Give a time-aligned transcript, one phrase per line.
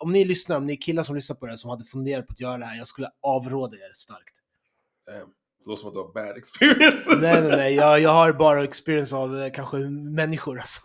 [0.00, 2.26] om ni lyssnar, om ni är killar som lyssnar på det här som hade funderat
[2.26, 4.34] på att göra det här, jag skulle avråda er starkt.
[5.06, 5.28] Damn.
[5.64, 7.20] Det låter som att du har bad experiences.
[7.20, 10.80] Nej, nej, nej, jag, jag har bara experience av eh, kanske människor alltså.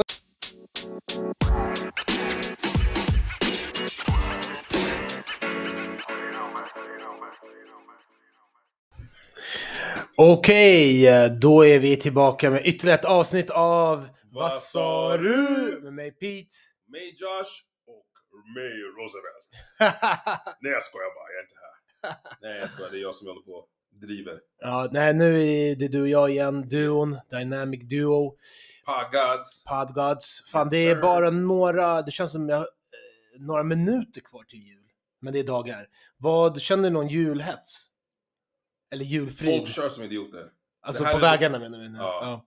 [10.18, 15.80] Okej, eh, då är vi tillbaka med ytterligare ett avsnitt av Vad sa du?
[15.84, 16.56] Med mig Pete.
[16.88, 17.75] Mig Josh
[18.58, 19.52] mig Roosevelt.
[20.62, 21.76] Nej jag skojar bara, jag är inte här.
[22.42, 24.40] Nej jag skojar, det är jag som håller på och driver.
[24.60, 28.38] ja, nej, nu är det du och jag igen, duon, Dynamic Duo,
[28.86, 29.64] Pagads.
[29.64, 30.44] Podgods.
[30.52, 31.02] Fan, Yes, det är sir.
[31.02, 32.66] bara några, det känns som jag, eh,
[33.40, 34.82] några minuter kvar till jul.
[35.22, 35.88] Men det är dagar.
[36.18, 37.92] Vad, känner du någon julhets?
[38.92, 39.58] Eller julfrid?
[39.60, 40.50] Folk kör som idioter.
[40.82, 41.98] alltså det här på är- vägarna menar vi nu.
[41.98, 42.46] Ja.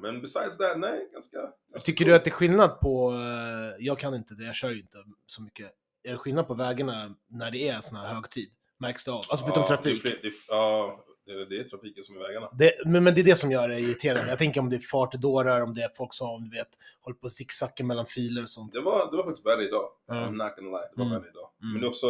[0.00, 1.38] Men besides that, nej, ganska...
[1.72, 2.10] ganska Tycker cool.
[2.10, 4.98] du att det är skillnad på, eh, jag kan inte det, jag kör ju inte
[5.26, 5.70] så mycket.
[6.02, 8.50] Är det skillnad på vägarna när det är sån här högtid?
[8.78, 9.24] Märks det av?
[9.28, 10.02] Alltså förutom Ja, trafik.
[10.48, 12.48] Ja, det det är trafiken som är vägarna.
[12.52, 14.28] Det, men, men det är det som gör det irriterande.
[14.30, 16.68] Jag tänker om det är fartdårar, om det är folk som du vet,
[17.00, 18.72] håller på och zigzacka mellan filer och sånt.
[18.72, 19.84] Det var, det var faktiskt värre idag.
[20.06, 20.14] Ja.
[20.14, 20.88] I'm not gonna lie.
[20.94, 21.18] Det var Mm.
[21.20, 21.50] värre idag.
[21.62, 21.72] Mm.
[21.72, 22.06] Men det är också,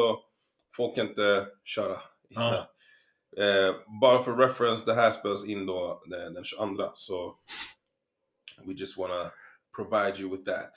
[0.76, 1.96] folk kan inte köra
[2.30, 2.62] i snö.
[3.38, 6.90] Eh, bara för reference, det här spelas in då den, den 22.
[6.94, 7.34] Så
[8.66, 9.30] we just wanna
[9.76, 10.70] provide you with that.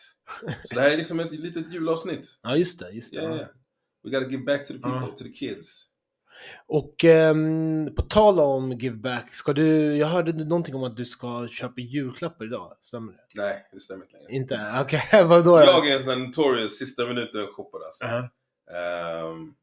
[0.64, 2.28] Så det här är liksom ett litet julavsnitt.
[2.44, 2.90] Ja, just det.
[2.92, 3.22] Just det.
[3.22, 3.48] Yeah, yeah.
[4.04, 5.08] We gotta give back to the people, Ja.
[5.18, 5.88] to the kids.
[6.68, 11.06] Och ehm, på tal om give back, ska du, jag hörde någonting om att du
[11.06, 13.20] ska köpa julklappar idag, stämmer det?
[13.36, 14.32] Nej, det stämmer inte längre.
[14.32, 14.72] Inte?
[14.82, 15.60] Okej, vadå?
[15.60, 18.06] Jag är en sån där notorious sista minuten shoppare alltså.
[18.06, 18.30] Ja.
[18.80, 19.54] Ehm,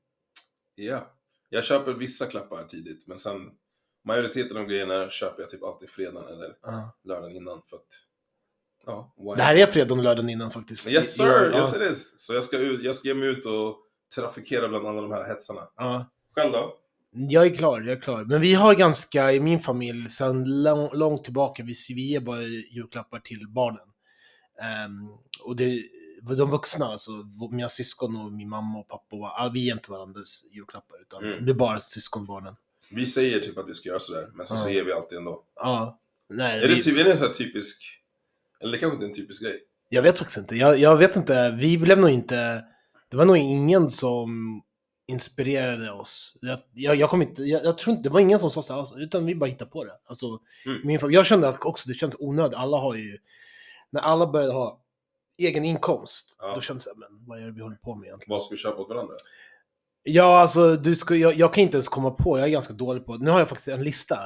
[0.81, 1.13] Ja,
[1.49, 3.37] jag köper vissa klappar tidigt men sen
[4.05, 6.97] majoriteten av grejerna köper jag typ alltid fredagen eller Ja.
[7.05, 7.87] lördagen innan för att
[8.87, 10.89] ja, why Det här är fredagen och lördagen innan faktiskt.
[10.91, 12.15] Yes sir, Ja, yes it is.
[12.17, 13.77] Så jag ska, ut, jag ska ge mig ut och
[14.15, 15.69] trafikera bland alla de här hetsarna.
[15.77, 16.11] Ja.
[16.35, 16.75] Själv då?
[17.11, 18.25] Jag är klar, jag är klar.
[18.25, 22.43] Men vi har ganska, i min familj, sedan lång, långt tillbaka, vi, vi ger bara
[22.43, 23.87] julklappar till barnen.
[24.63, 25.09] Ehm,
[25.45, 25.83] och det,
[26.23, 27.11] de vuxna, alltså
[27.51, 31.45] mina syskon och min mamma och pappa, och, vi ger inte varandras julklappar, utan Mm.
[31.47, 32.57] det är bara syskonbarnen.
[32.91, 34.63] Vi säger typ att vi ska göra sådär, men så Ja.
[34.65, 35.45] säger vi alltid ändå.
[35.57, 35.99] Ja.
[36.29, 37.83] Nej, Är det, vi, typ, är det en sån här typisk,
[38.61, 39.61] eller det kanske inte är en typisk grej?
[39.89, 40.57] jag vet faktiskt inte.
[40.57, 42.65] Jag, jag vet inte, vi blev nog inte,
[43.11, 44.63] det var nog ingen som
[45.07, 46.37] inspirerade oss.
[46.41, 48.73] Jag, jag, jag, kom inte, jag, jag tror inte, det var ingen som sa så
[48.73, 49.93] här, alltså, utan vi bara hittade på det.
[50.07, 50.27] Alltså,
[50.67, 50.81] Mm.
[50.85, 52.59] min, jag kände också, det känns onödigt.
[52.59, 53.19] Alla har ju,
[53.91, 54.81] när alla började ha
[55.39, 56.55] egen inkomst, Ja.
[56.55, 58.35] då kändes det, men vad är det vi håller på med egentligen?
[58.35, 59.15] Vad ska vi köpa åt varandra?
[60.03, 63.07] Ja, alltså, du ska, jag, jag kan inte ens komma på, jag är ganska dålig
[63.07, 64.19] på, nu har jag faktiskt en lista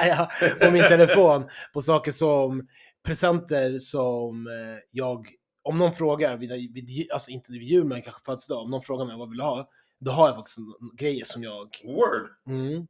[0.60, 2.68] på min telefon på saker som,
[3.04, 5.28] presenter som eh, jag,
[5.62, 9.04] om någon frågar, vid, vid, alltså inte vid jul men kanske födelsedag, om någon frågar
[9.04, 9.68] mig vad vill du ha?
[10.00, 10.58] Då har jag faktiskt
[10.98, 12.30] grejer som jag, Word!
[12.48, 12.86] mm.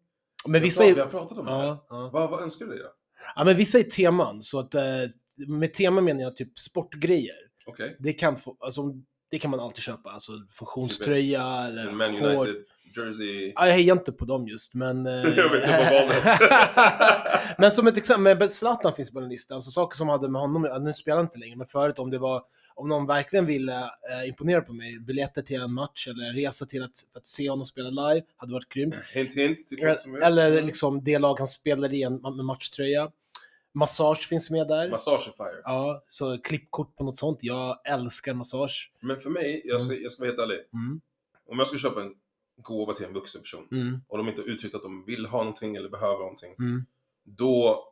[0.46, 1.64] Men vissa vi är, har pratat om det här.
[1.64, 2.10] ja, ja.
[2.12, 2.88] Vad, vad önskar du dig då?
[3.36, 4.82] ja, men vissa är teman, så att eh,
[5.46, 7.45] med tema menar jag typ sportgrejer.
[7.66, 7.96] Okej.
[7.98, 8.82] Det kan, få, alltså,
[9.30, 12.64] det kan man alltid köpa, alltså funktionströja eller En Man United
[12.96, 13.52] jersey.
[13.54, 15.06] Ja, jag hejar inte på dem just, men...
[15.06, 16.40] eh, Jag vet inte vad valet.
[17.58, 20.84] men som ett exempel, Zlatan finns på den listan, alltså saker som hade med honom,
[20.84, 22.42] nu spelar han inte längre, men förut om det var,
[22.74, 26.82] om någon verkligen ville eh, imponera på mig, biljetter till en match eller resa till
[26.82, 28.94] att, att se honom spela live, hade varit grymt.
[29.14, 29.58] Hint hint
[30.00, 30.22] som vet.
[30.22, 33.10] Eller liksom det lag han spelar i en med matchtröja.
[33.78, 34.90] Massage finns med där.
[34.90, 35.60] Massage är fire.
[35.64, 37.38] Ja, så klippkort på något sånt.
[37.42, 38.92] Jag älskar massage.
[39.00, 40.58] Men för mig, jag, ska, jag ska vara helt ärlig.
[40.72, 41.00] Mm,
[41.50, 42.12] Om jag ska köpa en
[42.62, 45.38] gåva till en vuxen person mm, och de inte har uttryckt att de vill ha
[45.38, 46.54] någonting eller behöver någonting.
[46.58, 46.84] mm,
[47.24, 47.84] Då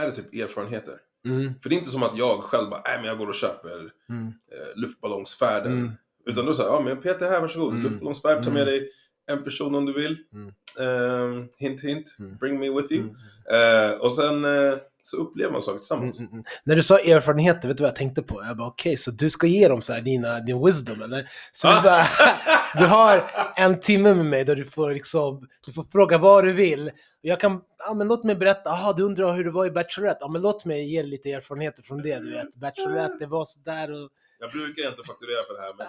[0.00, 0.98] är det typ erfarenheter.
[1.24, 3.34] mm, För det är inte som att jag själv bara, nej men jag går och
[3.34, 5.72] köper mm, eh, luftballongsfärden.
[5.72, 5.90] mm.
[6.26, 7.70] Utan då säger ja men Peter här, varsågod.
[7.72, 7.82] Mm.
[7.82, 8.88] Luftballongsfärd, ta med dig
[9.26, 10.16] en person om du vill.
[10.32, 10.52] Mm.
[10.80, 12.36] Ehm, hint hint, Mm.
[12.36, 13.02] bring me with you.
[13.02, 13.14] Mm,
[13.50, 16.18] Eh, och sen eh, så upplever man saker mm, tillsammans.
[16.18, 16.44] mm, mm.
[16.64, 18.42] När du sa erfarenheter, vet du vad jag tänkte på?
[18.44, 21.28] Jag bara okej, så du ska ge dem så här dina, din wisdom eller?
[21.52, 21.74] Så Ah.
[21.76, 22.06] du, bara,
[22.78, 26.52] du har en timme med mig där du får liksom, du får fråga vad du
[26.52, 26.90] vill.
[27.20, 30.18] Jag kan, ja men låt mig berätta, aha du undrar hur det var i Bachelorette,
[30.20, 32.56] ja men låt mig ge lite erfarenheter från det, du vet.
[32.56, 34.10] Bachelorette, det var sådär och...
[34.40, 35.86] Jag brukar inte fakturera för det här men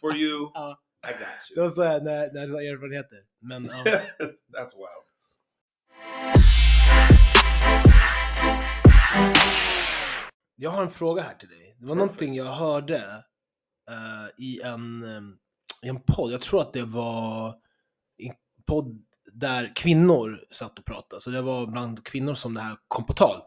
[0.00, 1.64] for you, Ja, I got det you.
[1.64, 3.18] var så här när, när sa erfarenheter.
[3.40, 3.84] Men ja.
[4.54, 5.06] That's wild.
[10.56, 11.76] Jag har en fråga här till dig.
[11.78, 12.06] Det var Perfect.
[12.10, 13.24] någonting jag hörde
[13.90, 15.20] eh, i, en, eh,
[15.82, 16.32] i en podd.
[16.32, 17.48] Jag tror att det var
[18.18, 18.34] en
[18.66, 19.02] podd
[19.32, 21.20] där kvinnor satt och pratade.
[21.20, 23.40] Så det var bland kvinnor som det här kom på tal.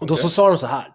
[0.00, 0.22] Och då Okej.
[0.22, 0.92] så sa de så här.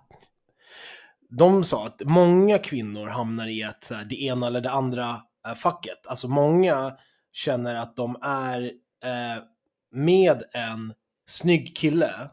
[1.29, 5.21] de sa att många kvinnor hamnar i så här, det ena eller det andra
[5.55, 6.07] facket.
[6.07, 6.97] Alltså många
[7.31, 8.63] känner att de är
[9.03, 9.43] eh,
[9.91, 10.93] med en
[11.27, 12.29] snygg kille,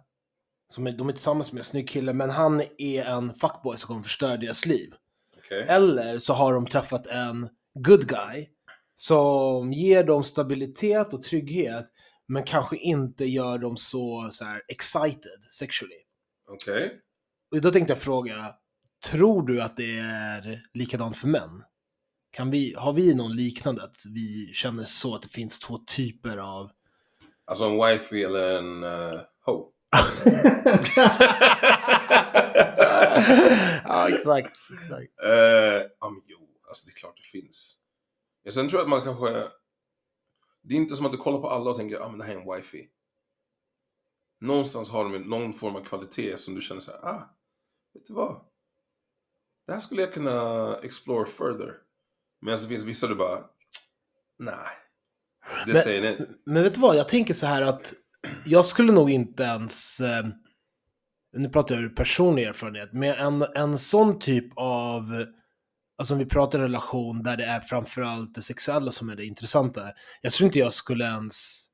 [0.68, 3.86] som är, de är tillsammans med en snygg kille, men han är en fuckboy som
[3.86, 4.94] kommer förstöra deras liv.
[5.38, 5.66] Okej.
[5.68, 8.48] Eller så har de träffat en good guy
[8.94, 11.86] som ger dem stabilitet och trygghet,
[12.26, 15.94] men kanske inte gör dem så, så här, excited sexually.
[16.50, 17.00] Okej.
[17.50, 18.54] Och då tänkte jag fråga,
[19.10, 21.62] tror du att det är likadant för män?
[22.38, 26.36] Kan vi, har vi någon liknande, att vi känner så att det finns två typer
[26.36, 26.70] av...
[27.44, 29.72] Alltså en wifey eller en uh, ho.
[33.84, 34.58] ja, exakt.
[34.72, 35.22] exakt.
[35.24, 37.78] Eh, ja men jo, alltså det är klart det finns.
[38.42, 39.48] Ja, sen tror jag att man kanske...
[40.62, 42.24] Det är inte som att du kollar på alla och tänker, ja ah, men det
[42.24, 42.88] här är en wifey.
[44.40, 47.36] Någonstans har de någon form av kvalitet som du känner så här, ah,
[47.94, 48.40] vet du vad?
[49.66, 51.87] Det här skulle jag kunna explore further.
[52.40, 53.38] Medan det finns vissa du bara,
[54.38, 54.54] nej.
[55.66, 56.28] Det Men- säger nej.
[56.46, 57.92] Men vet du vad, jag tänker så här att
[58.44, 60.26] jag skulle nog inte ens, eh,
[61.36, 65.24] nu pratar jag ur personlig erfarenhet, med en, en sån typ av,
[65.98, 69.92] alltså om vi pratar relation där det är framförallt det sexuella som är det intressanta.
[70.22, 71.64] Jag tror inte jag skulle ens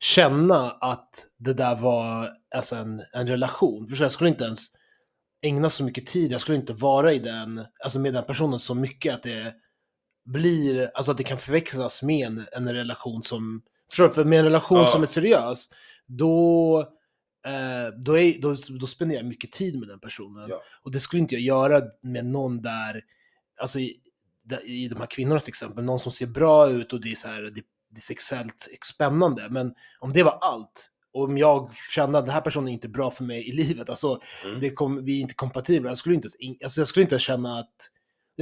[0.00, 3.86] känna att det där var alltså en, en relation.
[3.88, 4.66] För jag skulle inte ens
[5.42, 8.74] ägna så mycket tid, jag skulle inte vara i den, alltså med den personen så
[8.74, 9.54] mycket att det
[10.24, 14.14] blir, alltså att det kan förväxlas med en, en relation som, förstår du?
[14.14, 14.86] För med en relation Ja.
[14.86, 15.68] som är seriös,
[16.06, 16.78] då,
[17.46, 20.46] eh, då, är, då, då spenderar jag mycket tid med den personen.
[20.48, 20.62] Ja.
[20.82, 23.04] Och det skulle inte jag göra med någon där,
[23.60, 23.96] alltså i,
[24.44, 27.28] där- i de här kvinnornas exempel, någon som ser bra ut och det är, så
[27.28, 27.50] här, det,
[27.90, 29.48] det är sexuellt spännande.
[29.50, 32.88] Men om det var allt, och om jag kände att den här personen är inte
[32.88, 34.60] bra för mig i livet, alltså Mm.
[34.60, 36.28] det kom, vi är inte kompatibla, jag skulle inte,
[36.64, 37.74] alltså jag skulle inte känna att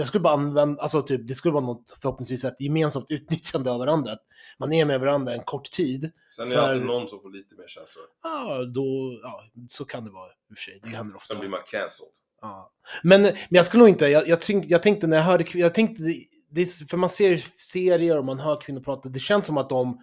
[0.01, 3.79] jag skulle bara använda, alltså typ, det skulle vara något förhoppningsvis ett gemensamt utnyttjande av
[3.79, 4.13] varandra.
[4.13, 4.23] Att
[4.59, 6.11] man är med varandra en kort tid.
[6.37, 8.05] Sen är det alltid för- någon som får lite mer känslor.
[8.23, 10.81] Ja, då, ja, så kan det vara i och för sig.
[10.83, 11.27] Det händer ofta.
[11.35, 12.13] Sen blir man cancelled.
[12.41, 12.73] Ja.
[13.03, 15.75] Men, men jag skulle nog inte, jag, jag, tänkte, jag tänkte när jag hörde, jag
[15.75, 19.47] tänkte, det, det, är- för man ser serier och man hör kvinnor prata, det känns
[19.47, 20.03] som att de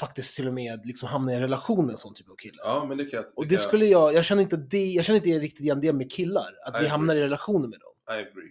[0.00, 2.56] faktiskt till och med liksom hamnar i en relation med en sån typ av kille.
[2.64, 3.24] Ja, men det kan jag...
[3.36, 5.92] Och kan det skulle jag, jag känner inte det, jag känner inte riktigt igen det
[5.92, 8.16] med killar, att I vi hamnar i relationer med dem.
[8.16, 8.50] I agree.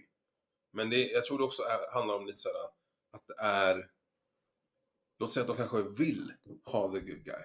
[0.72, 2.56] Men det, jag tror det också är, handlar om lite såhär
[3.12, 3.90] att det är...
[5.18, 6.32] Låt säga att de kanske vill
[6.64, 7.42] ha the good guy.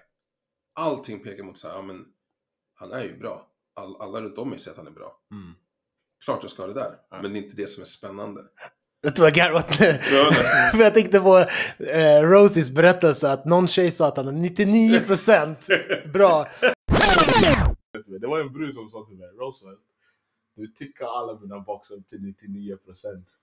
[0.74, 2.06] Allting pekar mot såhär, ja men
[2.74, 3.52] han är ju bra.
[3.74, 5.20] All, alla runt om mig säger att han är bra.
[6.24, 6.98] Klart jag ska ha det där.
[7.10, 7.22] Ja.
[7.22, 8.42] Men det är inte det som är spännande.
[9.02, 9.98] Du vad jag garvar åt nu?
[10.12, 10.32] Ja,
[10.72, 11.38] För jag tänkte på
[11.84, 16.46] eh, Rosies berättelse att någon tjej sa att han är 99% bra.
[18.20, 19.80] Det var en brud som sa till mig, Roosevelt,
[20.56, 23.36] du tickar alla mina boxar till 99 procent.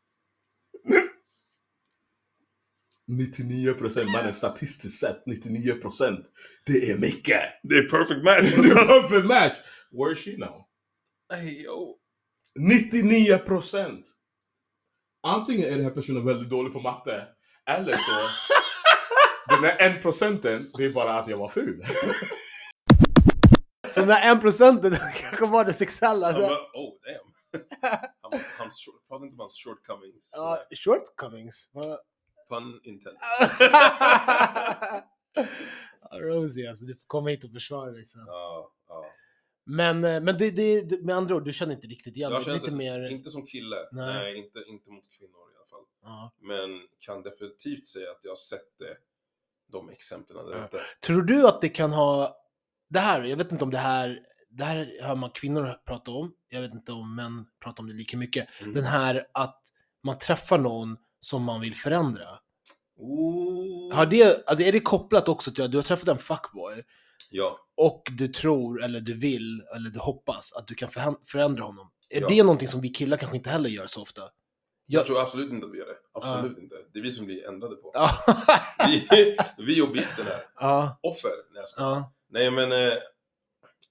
[3.08, 6.26] 99 procent, mannen statistiskt sett 99 procent.
[6.66, 7.42] Det är mycket!
[7.64, 8.74] Det är perfect match!
[8.88, 9.56] Perfect match!
[9.92, 10.66] Where is she now?
[11.66, 11.98] Yo.
[12.60, 14.06] 99 procent!
[15.28, 17.28] Antingen är den här personen väldigt dålig på matte,
[17.70, 18.12] eller så
[19.54, 21.86] den där en procenten, det är bara att jag var ful.
[23.94, 26.34] Så den där en procenten kanske var det sexuella.
[28.22, 28.40] Han.
[28.58, 30.32] Han, short, pratar inte om hans shortcomings.
[30.34, 30.76] Ja, sådär.
[30.76, 31.70] shortcomings.
[31.74, 32.00] Vad-
[32.50, 33.22] Pun intended.
[36.12, 38.24] Rosie alltså, du får komma hit och försvara dig sen.
[38.28, 39.06] Ja, ja.
[39.66, 42.56] Men, eh, men det, det, med andra ord, du känner inte riktigt igen känner Lite
[42.56, 43.08] inte, mer...
[43.12, 43.76] inte som kille.
[43.92, 44.16] Nej.
[44.16, 45.86] Nej, inte, inte mot kvinnor i alla fall.
[46.02, 46.34] Ja.
[46.40, 48.98] Men kan definitivt säga att jag har sett det,
[49.72, 50.80] de exemplen där ute.
[51.06, 52.38] Tror du att det kan ha...
[52.90, 54.20] Det här, jag vet inte om det här...
[54.58, 56.34] Det här hör man kvinnor prata om.
[56.50, 58.48] Jag vet inte om män pratar om det lika mycket.
[58.62, 58.74] Mm.
[58.74, 59.62] Den här att
[60.04, 62.28] man träffar någon som man vill förändra.
[62.98, 63.94] Oh.
[63.96, 66.84] Har det, alltså är det kopplat också till att du har träffat en fuckboy
[67.32, 70.90] Ja, och du tror, eller du vill, eller du hoppas att du kan
[71.26, 71.92] förändra honom?
[72.10, 72.28] Är Ja.
[72.28, 74.22] det någonting som vi killar kanske inte heller gör så ofta?
[74.22, 74.30] jag
[75.00, 75.96] Jag- tror absolut inte att vi gör det.
[76.14, 76.76] Absolut inte.
[76.94, 77.92] Det är vi som blir ändrade på.
[77.94, 78.10] Ja.
[78.88, 79.08] Vi,
[79.58, 80.42] vi är objekten här.
[80.60, 81.00] ja.
[81.04, 81.32] Offer.
[81.54, 82.14] Nej, ja.
[82.30, 82.94] Nej men, eh,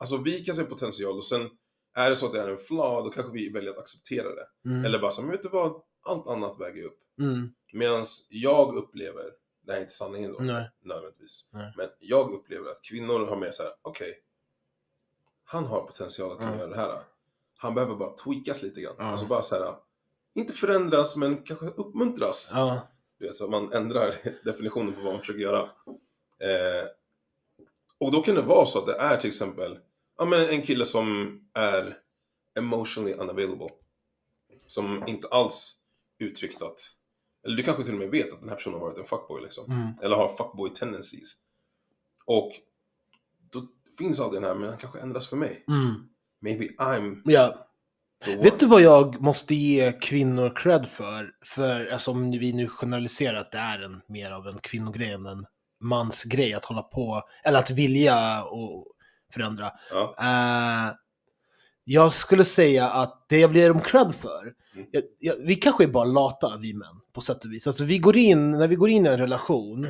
[0.03, 1.51] alltså vi kan se potential och sen
[1.95, 4.47] är det så att det är en flaw, då kanske vi väljer att acceptera det.
[4.69, 4.85] Mm.
[4.85, 5.83] Eller bara så, men vet du vad?
[6.05, 6.99] Allt annat väger upp.
[7.21, 7.53] Mm.
[7.73, 9.25] Medan jag upplever,
[9.67, 10.71] det här är inte sanningen då, Nej.
[10.85, 11.49] nödvändigtvis.
[11.53, 11.73] Nej.
[11.77, 14.15] Men jag upplever att kvinnor har med så här: okej.
[15.45, 16.59] han har potential att kunna Ja.
[16.59, 17.03] göra det här.
[17.57, 18.95] Han behöver bara tweakas lite grann.
[18.99, 19.05] Ja.
[19.05, 19.75] Alltså bara så här.
[20.35, 22.51] inte förändras men kanske uppmuntras.
[22.55, 22.81] Ja.
[23.19, 25.61] Du vet, så man ändrar definitionen på vad man försöker göra.
[26.41, 26.87] Eh,
[27.99, 29.79] och då kan det vara så att det är till exempel
[30.23, 31.97] ja, men en kille som är
[32.59, 33.69] emotionally unavailable.
[34.67, 35.75] som inte alls
[36.19, 36.81] uttryckt att,
[37.47, 39.43] eller du kanske till och med vet att den här personen har varit en fuckboy
[39.43, 39.73] liksom.
[39.73, 39.89] Mm.
[40.03, 41.35] Eller har fuckboy tendencies.
[42.25, 42.53] Och
[43.51, 43.67] då
[43.99, 45.65] finns aldrig den här, men han kanske ändras för mig.
[45.69, 45.95] Mm.
[46.41, 48.43] Maybe I'm one.
[48.43, 51.31] Vet du vad jag måste ge kvinnor cred för?
[51.45, 55.27] För alltså, om vi nu generaliserar att det är en, mer av en kvinnogrej än
[55.27, 55.47] en
[55.81, 58.87] mansgrej att hålla på, eller att vilja och
[59.35, 59.73] förändra.
[59.91, 60.15] Ja.
[60.19, 60.95] Eh,
[61.85, 64.87] jag skulle säga att det jag blir dem cred för, Mm.
[64.91, 67.67] jag, jag, vi kanske är bara lata vi män på sätt och vis.
[67.67, 69.89] Alltså vi går in, när vi går in i en relation,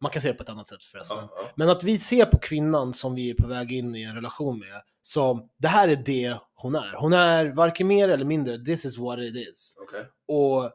[0.00, 1.18] man kan se det på ett annat sätt förresten.
[1.20, 1.50] Ja, ja.
[1.54, 4.58] Men att vi ser på kvinnan som vi är på väg in i en relation
[4.58, 6.94] med, som det här är det hon är.
[6.96, 9.76] Hon är varken mer eller mindre, this is what it is.
[9.88, 10.04] Okej.
[10.28, 10.70] Och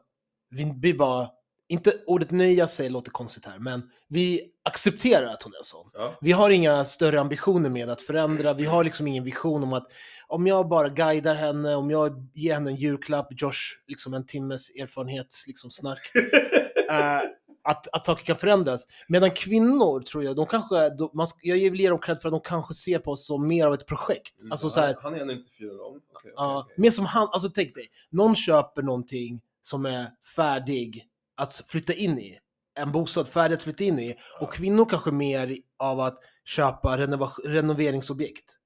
[0.50, 1.28] vi blir bara,
[1.68, 5.90] inte ordet nöja sig låter konstigt här, men vi accepterar att hon är sån.
[5.94, 6.14] Ja.
[6.20, 9.86] Vi har inga större ambitioner med att förändra, vi har liksom ingen vision om att
[10.28, 13.58] om jag bara guidar henne, om jag ger henne en julklapp, Josh,
[13.88, 15.98] liksom en timmes erfarenhets, liksom snack,
[16.90, 17.20] eh,
[17.64, 18.86] att, att saker kan förändras.
[19.08, 22.40] Medan kvinnor, tror jag, de kanske, de, man, jag ger dem cred för att de
[22.40, 24.42] kanske ser på oss som mer av ett projekt.
[24.42, 25.96] Mm, Alltså han, så här, han är en 94 lång.
[25.96, 26.74] Okej, okej, Ja, okej.
[26.78, 30.06] mer som han, alltså tänk dig, någon köper någonting som är
[30.36, 31.04] färdig
[31.36, 32.38] att flytta in i.
[32.78, 34.16] En bostad färdig att flytta in i.
[34.40, 36.98] Och kvinnor kanske mer av att köpa
[37.44, 38.56] renoveringsobjekt.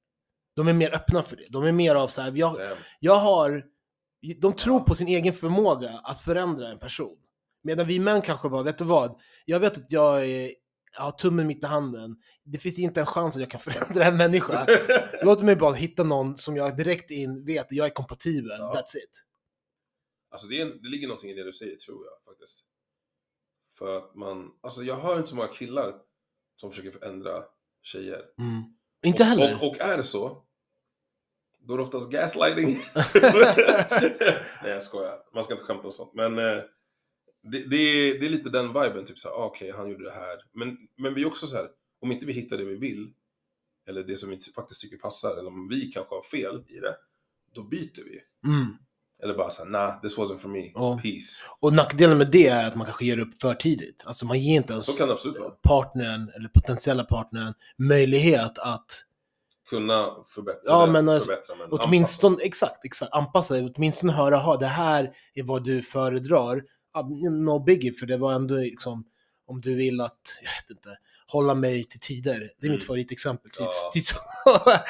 [0.56, 1.46] De är mer öppna för det.
[1.50, 2.56] De är mer av så här, jag,
[3.00, 3.64] jag har,
[4.40, 7.16] de tror på sin egen förmåga att förändra en person.
[7.62, 9.20] Medan vi män kanske bara, vet du vad?
[9.44, 10.52] Jag vet att jag, är,
[10.96, 12.16] jag har tummen mitt i handen.
[12.44, 14.66] Det finns inte en chans att jag kan förändra en människa.
[15.22, 18.56] Låt mig bara hitta någon som jag direkt in vet att jag är kompatibel.
[18.58, 18.72] Ja.
[18.76, 19.24] That's it.
[20.30, 22.64] Alltså det, är, det ligger någonting i det du säger tror jag faktiskt.
[23.78, 25.94] För att man, alltså jag hör inte så många killar
[26.56, 27.44] som försöker förändra
[27.82, 28.24] tjejer.
[28.38, 28.62] Mm.
[29.04, 29.54] Inte och, heller.
[29.62, 30.44] Och, och är det så,
[31.58, 32.66] då är det oftast gaslighting.
[34.62, 36.14] Nej jag skojar, man ska inte skämta om sånt.
[36.14, 36.62] Men eh,
[37.42, 40.10] det, det, är, det är lite den viben, typ såhär, ah, okej han gjorde det
[40.10, 40.38] här.
[40.52, 41.68] Men, men vi är också så här,
[42.00, 43.12] om inte vi hittar det vi vill,
[43.88, 46.96] eller det som vi faktiskt tycker passar, eller om vi kanske har fel i det,
[47.54, 48.20] då byter vi.
[48.48, 48.66] Mm.
[49.22, 51.00] Eller bara såhär, nah, this wasn't for me, Ja.
[51.02, 51.42] peace.
[51.60, 54.02] Och nackdelen med det är att man kanske ger upp för tidigt.
[54.06, 54.98] Alltså man ger inte ens
[55.62, 59.06] partnern, eller potentiella partnern, möjlighet att
[59.70, 63.72] Kunna förbättra, Ja, men alltså, förbättra men åtminstone, exakt, exakt, anpassa dig.
[63.76, 66.62] Åtminstone höra, ha det här är vad du föredrar.
[67.44, 69.04] No biggie, för det var ändå liksom,
[69.50, 72.38] om du vill att, jag vet inte, hålla mig till tider.
[72.40, 72.80] Det är mitt Mm.
[72.86, 73.50] favoritexempel.
[73.58, 73.70] Ja.
[73.92, 74.20] Tids, tids,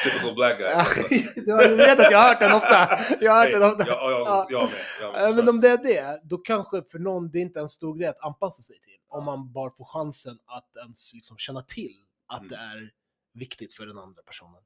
[0.04, 0.66] Typical black guy.
[0.72, 1.02] Alltså.
[1.68, 2.88] du vet att jag har hört den ofta.
[3.24, 3.84] Jag har hört den ofta.
[3.86, 4.46] Ja, jag, Ja.
[4.50, 4.78] jag med.
[5.00, 5.24] Jag med.
[5.28, 7.94] Eh, Men om det är det, då kanske för någon det är inte en stor
[7.98, 8.96] grej att anpassa sig till.
[9.08, 11.94] Om man bara får chansen att ens liksom känna till
[12.26, 12.48] att Mm.
[12.50, 12.90] det är
[13.34, 14.62] viktigt för den andra personen.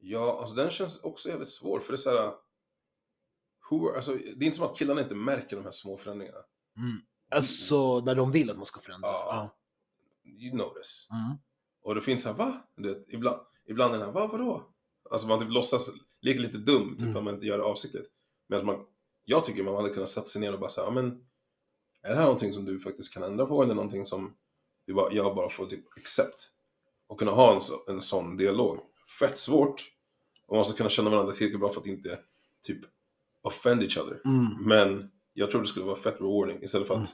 [0.00, 2.32] Ja, alltså den känns också jävligt svår för det är såhär...
[3.70, 6.38] Who, alltså, det är inte som att killarna inte märker de här små förändringarna.
[7.30, 9.20] Alltså när de vill att man ska förändras.
[9.24, 9.54] Ja.
[10.24, 11.08] You notice.
[11.10, 11.36] Mm.
[11.82, 12.66] Och det finns såhär, va?
[12.76, 14.70] Vet, ibland, ibland är den här, va, vadå?
[15.10, 17.16] Alltså man typ låtsas, leker lite dum, typ Mm.
[17.16, 18.06] att man inte gör det avsiktligt.
[18.48, 18.84] Men att man,
[19.24, 21.06] jag tycker man hade kunnat sätta sig ner och bara säga, ja men,
[22.02, 24.34] är det här någonting som du faktiskt kan ändra på eller någonting som
[24.86, 26.50] vi bara, jag bara får typ accept?
[27.06, 28.78] Och kunna ha en, så, en sån dialog.
[29.18, 29.92] Fett svårt.
[30.46, 32.18] Och man måste kunna känna varandra tillräckligt bra för att inte
[32.62, 32.78] typ
[33.42, 34.20] offend each other.
[34.24, 34.64] Mm.
[34.64, 37.08] Men jag tror det skulle vara fett rewarding istället för att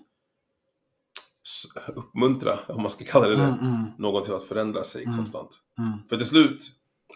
[1.47, 1.67] s-
[1.97, 5.17] uppmuntra, om man ska kalla det det, Mm, mm, någon till att förändra sig Mm.
[5.17, 5.51] konstant.
[5.79, 5.99] mm.
[6.09, 6.63] För till slut,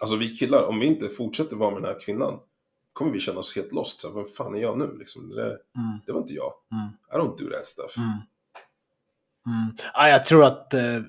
[0.01, 2.39] alltså vi killar, om vi inte fortsätter vara med den här kvinnan,
[2.93, 3.99] kommer vi känna oss helt lost.
[3.99, 4.95] Så vem fan är jag nu?
[4.99, 5.99] Liksom, det, Mm.
[6.05, 6.53] det var inte jag.
[6.71, 6.87] Mm.
[7.13, 7.97] I don't do that stuff.
[7.97, 8.09] Mm.
[8.09, 9.75] Mm.
[9.93, 11.01] Ja, jag tror att, eh,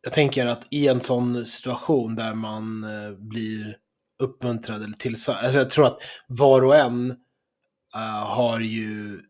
[0.00, 3.76] jag tänker att i en sån situation där man eh, blir
[4.18, 7.10] uppmuntrad eller tillsatt, alltså jag tror att var och en
[7.94, 9.20] eh, har ju,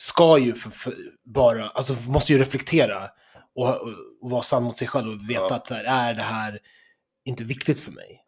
[0.00, 3.10] ska ju för, för, bara, alltså måste ju reflektera
[3.54, 5.54] och, och, och vara sann mot sig själv och veta Ja.
[5.54, 6.60] att så här, är det här
[7.24, 8.24] inte viktigt för mig?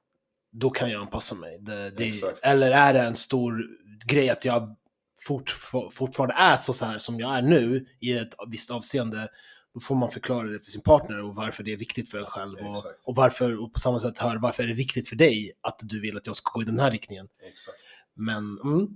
[0.52, 1.58] Då kan jag anpassa mig.
[1.60, 3.64] Det, det, eller är det en stor
[4.06, 4.76] grej att jag
[5.22, 9.28] fort, for, fortfarande är så, så här som jag är nu i ett visst avseende,
[9.74, 12.26] då får man förklara det för sin partner och varför det är viktigt för en
[12.26, 12.54] själv.
[12.58, 15.80] Och, och, varför, och på samma sätt hör varför är det viktigt för dig att
[15.82, 17.28] du vill att jag ska gå i den här riktningen.
[17.50, 17.78] Exakt.
[18.14, 18.88] Men, mm,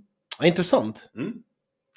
[0.42, 1.10] intressant.
[1.14, 1.32] Mm.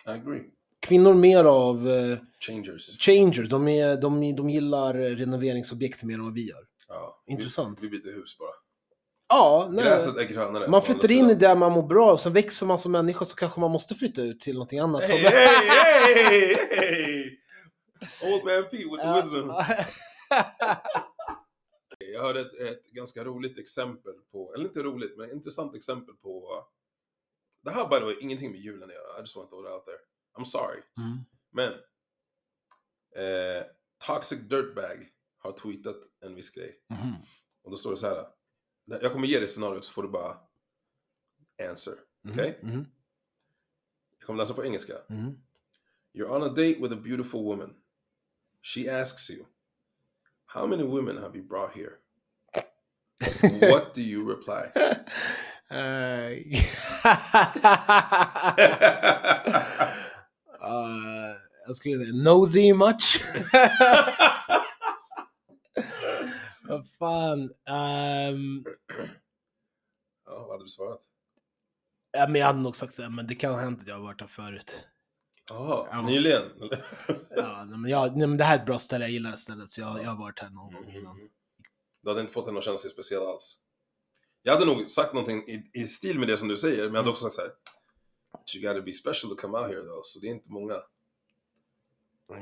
[0.05, 0.43] I agree.
[0.87, 2.99] Kvinnor mer av eh, Changers.
[2.99, 6.63] changers, de, är, de, de gillar renoveringsobjekt mer än vad vi gör.
[6.87, 7.23] Ja.
[7.27, 7.83] Intressant.
[7.83, 8.49] Vi, vi byter hus bara.
[9.29, 9.85] Ja, nej.
[9.85, 10.67] Gräset är grönare.
[10.67, 13.35] Man flyttar in i där man mår bra och sen växer man som människa så
[13.35, 15.01] kanske man måste flytta ut till någonting annat.
[15.01, 15.17] Hey, som...
[15.17, 15.65] hey,
[16.23, 17.37] hey, hey!
[18.23, 19.47] Old man P with the wisdom.
[22.13, 26.15] Jag hörde ett, ett ganska roligt exempel på, eller inte roligt, men ett intressant exempel
[26.15, 26.63] på
[27.63, 29.17] det här by the way, ingenting med julen att göra.
[29.17, 29.97] I just want to throw it out there.
[30.37, 30.81] I'm sorry.
[30.97, 31.25] Mm.
[31.51, 31.73] Men,
[33.15, 33.63] eh,
[34.05, 36.79] Toxic Dirtbag har tweetat en viss grej.
[36.89, 37.13] Mhm.
[37.63, 38.27] Och då står det så här.
[39.01, 40.37] Jag kommer ge dig scenariot så får du bara
[41.69, 41.93] answer.
[42.21, 42.33] Mhm.
[42.33, 42.59] Okej?
[42.63, 42.85] Mhm.
[44.17, 44.93] Jag kommer läsa på engelska.
[45.09, 45.41] Mhm.
[46.13, 47.75] You're on a date with a beautiful woman.
[48.61, 49.45] She asks you,
[50.45, 51.91] How many women have you brought here?
[53.71, 54.71] What do you reply?
[55.69, 56.37] Eh,
[60.69, 61.35] eh,
[61.67, 63.21] jag skulle säga nosy much.
[66.63, 67.41] Vad fan.
[67.67, 68.63] ehm,
[70.25, 70.99] ja, vad hade du svarat?
[72.11, 73.95] ja, men jag hade nog sagt så här, men det kan ha hänt att jag
[73.95, 74.85] har varit här förut.
[75.49, 76.01] Jaha, Ja.
[76.01, 76.41] nyligen?
[77.35, 79.69] Ja, men, jag, nej, men det här är ett bra ställe, jag gillar det stället,
[79.69, 81.15] så jag, jag har varit här någon gång innan.
[82.03, 83.57] Du hade inte fått henne att känna sig speciell alls.
[84.41, 86.99] Jag hade nog sagt någonting i, i stil med det som du säger, men jag
[86.99, 87.51] hade också sagt så här.
[88.47, 90.73] "But You gotta be special to come out here though, så det är inte många.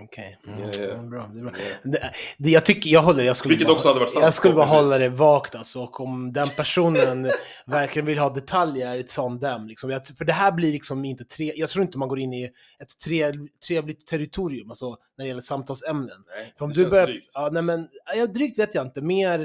[0.03, 0.81] Okej, Ja, mm, ja.
[0.81, 1.29] ja, bra.
[1.33, 1.51] Det är bra.
[1.57, 1.89] Ja.
[1.91, 4.33] Det, det, jag tycker, jag håller jag skulle Vilket bara, också hade varit sant, Jag
[4.33, 7.31] skulle bara hålla det vagt alltså, och om den personen
[7.65, 9.67] verkligen vill ha detaljer, it's on them.
[9.67, 9.89] Liksom.
[9.89, 12.43] Jag, för det här blir liksom inte tre, jag tror inte man går in i
[12.79, 13.33] ett tre,
[13.67, 16.23] trevligt territorium, alltså när det gäller samtalsämnen.
[16.27, 17.31] Nej, För om det du känns börjar, drygt.
[17.35, 19.39] ja, nej men, ja, drygt vet jag inte, mer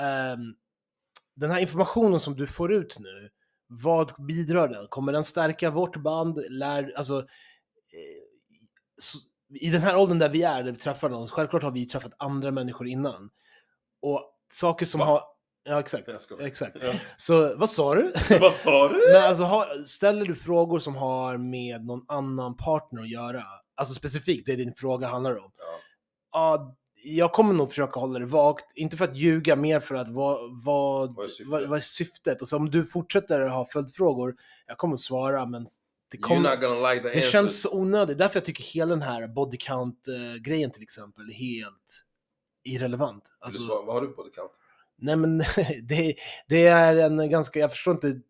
[0.00, 0.54] ehm,
[1.36, 3.28] den här informationen som du får ut nu,
[3.68, 4.88] vad bidrar den?
[4.88, 6.38] Kommer den stärka vårt band?
[6.50, 7.24] Lär, alltså, eh,
[9.60, 12.12] I den här åldern där vi är, där vi träffar någon, självklart har vi träffat
[12.18, 13.30] andra människor innan.
[14.02, 15.06] Och saker som Va?
[15.06, 15.22] har...
[15.64, 16.08] Ja, exakt.
[16.40, 16.76] Exakt.
[16.82, 16.94] Ja.
[17.16, 18.12] Så vad sa du?
[18.40, 19.12] Vad sa du?
[19.12, 23.44] Men alltså, har, ställer du frågor som har med någon annan partner att göra?
[23.74, 25.50] Alltså specifikt, det är din fråga handlar om.
[25.58, 25.78] Ja.
[26.32, 28.64] Ja, jag kommer nog försöka hålla det vagt.
[28.74, 31.46] Inte för att ljuga, mer för att vad, vad, Vad är syftet?
[31.48, 32.42] vad, vad är syftet?
[32.42, 34.34] Och så om du fortsätter ha följdfrågor,
[34.66, 35.66] jag kommer att svara, men
[36.10, 37.32] det, kommer, like det answers.
[37.32, 38.18] känns onödigt.
[38.18, 42.04] Därför jag tycker hela den här body count-grejen till exempel är helt
[42.64, 43.24] irrelevant.
[43.40, 43.68] Alltså?
[43.68, 44.52] Vad har du på body count?
[45.00, 45.38] nej men
[45.82, 46.14] det,
[46.48, 48.20] det är en ganska, jag förstår inte,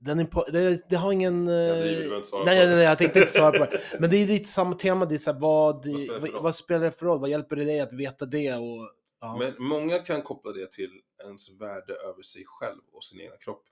[0.00, 1.46] den är det, det har ingen...
[1.46, 2.74] Jag eh, driver, behöver inte svara Nej, på nej, det.
[2.76, 3.80] nej, jag tänkte inte svara på det.
[4.00, 6.20] Men det är lite samma tema, det är så här, vad, Vad spelar det för
[6.20, 6.42] vad, roll?
[6.42, 7.20] vad spelar det för roll?
[7.20, 8.54] Vad hjälper det dig att veta det?
[8.54, 9.36] Och, ja.
[9.38, 10.90] Men många kan koppla det till
[11.24, 13.62] ens värde över sig själv och sin egna kropp.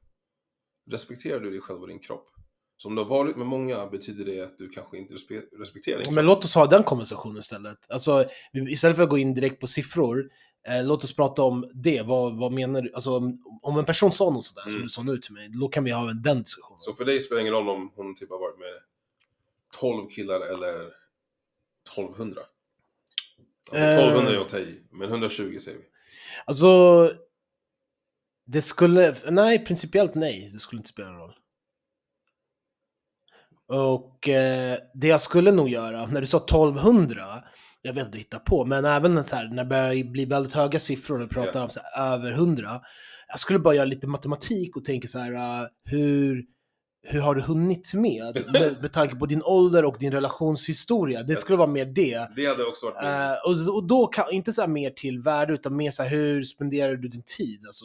[0.91, 2.27] Respekterar du dig själv och din kropp?
[2.77, 5.97] Så om du har varit med många betyder det att du kanske inte respe- respekterar
[5.97, 6.14] din kropp.
[6.14, 7.79] Men låt oss ha den konversationen istället.
[7.91, 10.31] Alltså, istället för att gå in direkt på siffror,
[10.68, 12.03] eh, låt oss prata om det.
[12.03, 12.92] Vad, vad menar du?
[12.94, 13.16] Alltså,
[13.62, 14.83] om, en person sa något sådär, som Mm.
[14.83, 16.81] du sa nu till mig, då kan vi ha en- den diskussionen.
[16.81, 18.68] Så för dig spelar det ingen roll om hon typ har varit med
[19.81, 20.92] 12 killar eller
[21.97, 22.40] 1200?
[23.73, 23.97] Ja, Eh.
[23.99, 25.85] 1200 är att ta i, men 120 säger vi.
[26.44, 27.12] Alltså,
[28.44, 31.35] det skulle, nej, principiellt nej, det skulle inte spela någon roll.
[33.66, 37.44] Och eh, det jag skulle nog göra, när du sa 1200,
[37.83, 40.53] jag vet att du hittar på, men även så här, när det börjar bli väldigt
[40.53, 41.64] höga siffror, du pratar Ja.
[41.64, 42.81] om här, över 100,
[43.29, 46.45] jag skulle bara göra lite matematik och tänka så här, eh, hur,
[47.03, 48.45] hur har du hunnit med?
[48.53, 48.77] med?
[48.83, 51.23] Med tanke på din ålder och din relationshistoria.
[51.23, 52.29] Det skulle vara mer det.
[52.37, 53.05] Det hade också varit.
[53.05, 56.43] Eh, och, och då kan, inte så mer till värde, utan mer så här, hur
[56.43, 57.67] spenderar du din tid?
[57.67, 57.85] Alltså,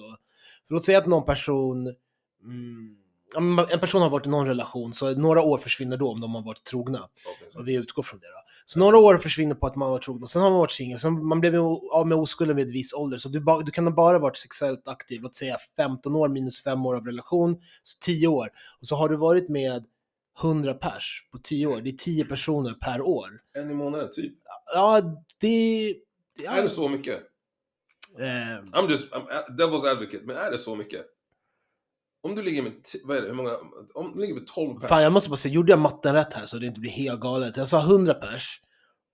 [0.68, 1.88] för låt säga att någon person,
[2.44, 2.98] mm,
[3.70, 6.42] en person har varit i någon relation, så några år försvinner då om de har
[6.42, 7.10] varit trogna.
[7.16, 7.56] förhoppningsvis.
[7.60, 8.43] Och vi utgår från det då.
[8.66, 11.26] Så några år försvinner på att man var trogen, sen har man varit singel, sen
[11.26, 11.56] man blev
[11.92, 13.18] av med oskulden vid en viss ålder.
[13.18, 16.64] Så du, ba, du kan ha bara varit sexuellt aktiv, låt säga 15 år minus
[16.64, 18.50] 5 år av relation, så 10 år.
[18.82, 19.86] Och så har du varit med
[20.42, 23.30] 100 pers på 10 år, det är 10 personer per år.
[23.58, 24.34] En i månaden, typ.
[24.74, 25.02] Ja,
[25.40, 25.96] det...
[26.44, 27.20] Ja, Är det så mycket?
[28.20, 31.06] eh, I'm just, I'm devil's advocate, men är det så mycket?
[32.24, 32.72] Om du ligger med,
[33.04, 33.52] vad är det, hur många,
[33.94, 34.90] om du ligger med 12 pers.
[34.90, 37.22] fan, jag måste bara säga, gjorde jag matten rätt här så det inte blir helt
[37.22, 37.58] galet?
[37.58, 38.62] Jag sa 100 pers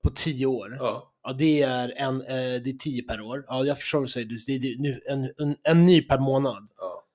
[0.03, 0.77] på 10 år.
[0.79, 3.45] Ja, Ja, det är, en, eh, det är 10 per år.
[3.47, 4.25] Ja, jag förstår vad du säger.
[4.25, 6.69] Det är, det är en, en, en ny per månad.
[6.77, 7.05] ja.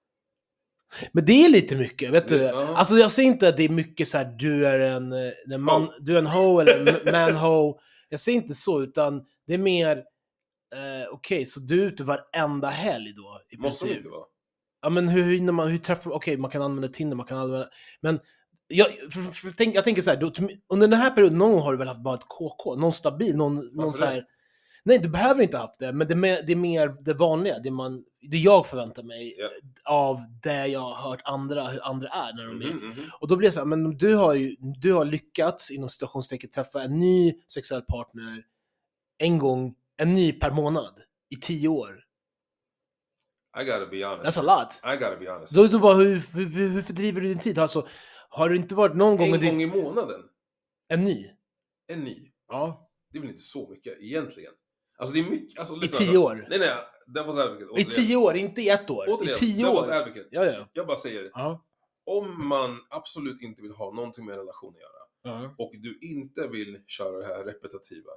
[1.12, 2.36] Men det är lite mycket, vet du?
[2.36, 2.76] Ja.
[2.76, 5.62] Alltså jag säger inte att det är mycket så här, du är en, eh, en
[5.62, 7.78] man, du är en ho eller en man-ho.
[8.08, 9.96] Jag säger inte så, utan det är mer,
[10.74, 13.40] eh, okej, så du är ute varenda helg då?
[13.50, 14.24] I Måste det inte vara?
[14.84, 17.68] Ja men hur hinner man, hur träffar okej man kan använda Tinder, man kan använda,
[18.00, 18.20] men
[18.68, 20.32] jag, för, för, tänk, jag tänker så här, då,
[20.68, 23.54] under den här perioden, någon har du väl haft bara ett KK, någon stabil, någon,
[23.54, 24.10] någon Varför så det?
[24.10, 24.26] här,
[24.86, 27.70] Nej, du behöver inte ha haft det, men det det är mer det vanliga, det,
[27.70, 29.48] man, det jag förväntar mig Ja.
[29.84, 33.02] av det jag har hört andra, hur andra är när de är Mhm, mhm.
[33.20, 36.50] och då blir det så här, men du har ju du har lyckats inom situationstecken
[36.50, 38.42] träffa en ny sexuell partner
[39.18, 42.00] en gång, en ny per månad i tio år.
[43.60, 44.38] I gotta be honest.
[44.38, 44.94] That's a lot.
[44.94, 45.54] I gotta be honest.
[45.54, 47.58] Då, då bara, hur, hur, hur fördriver du din tid?
[47.58, 47.88] Alltså,
[48.28, 49.50] har du inte varit någon gång en med din...
[49.50, 50.20] gång i månaden,
[50.88, 51.30] En ny?
[51.92, 52.30] en ny.
[52.48, 52.90] Ja.
[53.12, 54.52] Det är väl inte så mycket egentligen.
[54.98, 55.58] Alltså det är mycket.
[55.58, 56.46] Alltså, I tio år?
[56.50, 56.68] Nej, nej.
[57.16, 57.64] Devil's advocate.
[57.64, 57.90] I återigen.
[57.90, 59.08] tio år, inte i ett år.
[59.08, 59.90] I Återigen, tio devil's år.
[59.92, 60.28] advocate.
[60.30, 60.68] Ja, ja.
[60.72, 61.64] Jag bara säger, Ja.
[62.06, 65.54] om man absolut inte vill ha någonting med relation att göra ja.
[65.58, 68.10] och du inte vill köra det här repetitiva,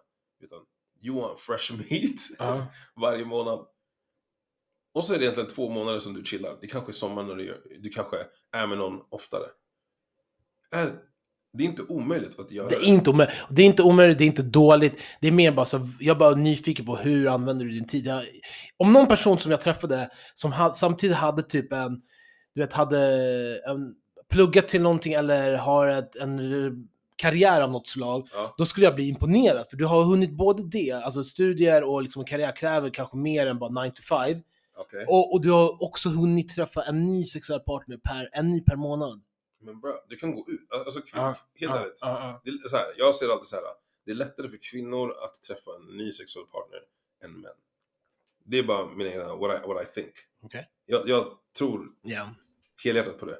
[0.43, 0.59] utan
[1.03, 2.65] you want fresh meat ja.
[3.01, 3.67] varje månad.
[4.97, 6.57] Och så är det egentligen två månader som du chillar.
[6.61, 8.17] Det kanske är sommar när du, gör, du kanske
[8.53, 9.43] är med någon oftare.
[10.71, 10.93] Är,
[11.53, 13.35] det är inte omöjligt att göra Det är inte omöjligt.
[13.49, 14.93] Det är inte omöjligt, det är inte dåligt.
[15.21, 18.07] Det är mer bara så, jag är bara nyfiken på hur använder du din tid.
[18.07, 18.25] Jag,
[18.77, 22.01] om någon person som jag träffade som ha, samtidigt hade typ en,
[22.55, 22.99] du vet, hade
[23.65, 23.93] en,
[24.29, 26.39] pluggat till någonting eller har ett, en
[27.15, 28.55] karriär av något slag, Ja.
[28.57, 29.65] då skulle jag bli imponerad.
[29.69, 33.59] För du har hunnit både det, alltså studier och liksom karriär kräver kanske mer än
[33.59, 34.41] bara 9 to 5.
[34.87, 35.05] Okej.
[35.07, 38.75] Och, och du har också hunnit träffa en ny sexuell partner per, en ny per
[38.75, 39.21] månad.
[39.61, 40.67] Men bra, du kan gå ut.
[40.85, 41.97] Alltså kvin- Ja, helt ja, ärligt.
[42.01, 42.41] ja.
[42.43, 43.63] Det är så här, jag ser alltid så här.
[44.05, 46.79] Det är lättare för kvinnor att träffa en ny sexuell partner
[47.23, 47.51] än män.
[48.45, 50.13] Det är bara min egna, what I, what I think.
[50.41, 50.69] Okej.
[50.85, 51.25] Jag, jag
[51.57, 52.29] tror Ja.
[52.83, 53.39] helhjärtat på det.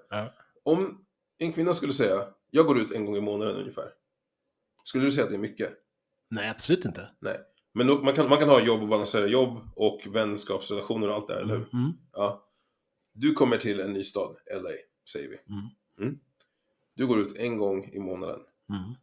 [0.64, 1.06] Om
[1.38, 3.92] en kvinna skulle säga, jag går ut en gång i månaden ungefär.
[4.84, 5.74] Skulle du säga att det är mycket?
[6.30, 7.10] Nej, absolut inte.
[7.20, 7.40] Nej.
[7.78, 11.28] Men då, man, kan, man kan ha jobb och balansera jobb och vänskapsrelationer och allt
[11.28, 11.70] det här, eller hur?
[11.74, 11.92] Mm.
[12.14, 12.44] Ja.
[13.14, 14.70] Du kommer till en ny stad, LA,
[15.10, 15.38] säger vi.
[15.54, 15.66] Mm.
[16.02, 16.20] Mm.
[16.96, 18.40] Du går ut en gång i månaden.
[18.70, 18.94] Mm.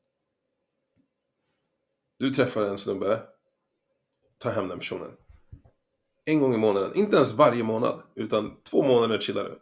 [2.18, 3.22] Du träffar en snubbe,
[4.38, 5.10] tar hem den personen.
[6.24, 9.60] En gång i månaden, inte ens varje månad, utan två månader chillar du.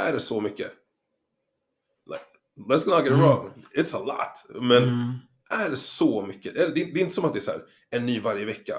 [0.00, 0.72] Är det så mycket?
[2.06, 2.24] Like,
[2.56, 3.20] let's not get it Mm.
[3.20, 4.62] wrong, it's a lot.
[4.62, 5.18] Men.
[5.50, 6.56] Är det så mycket?
[6.56, 8.74] Är det, det är inte som att det är så här, en ny varje vecka.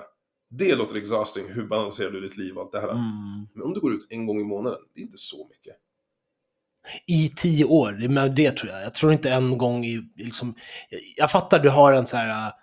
[0.49, 2.89] Det låter exhausting, hur balanserar du ditt liv och allt det här.
[2.89, 3.47] Mm.
[3.53, 5.75] Men om du går ut en gång i månaden, det är inte så mycket.
[7.07, 8.83] I tio år, det det tror jag.
[8.83, 10.55] Jag tror inte en gång i, liksom,
[11.15, 12.53] jag, fattar du har en så här, äh,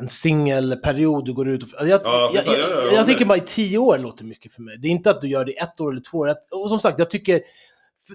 [0.00, 1.88] en singelperiod, du går ut och...
[1.88, 4.54] Jag, Ja, jag, jag, Ja, ja, jag jag, tycker bara i tio år låter mycket
[4.54, 4.78] för mig.
[4.78, 6.34] Det är inte att du gör det ett år eller två år.
[6.50, 7.40] Och som sagt, jag tycker